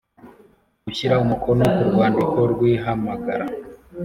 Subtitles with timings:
[0.83, 3.45] gushyira umukono ku rwandiko rw ihamagara